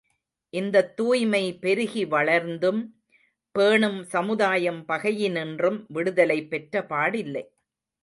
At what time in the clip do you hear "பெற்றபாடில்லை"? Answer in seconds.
6.49-7.43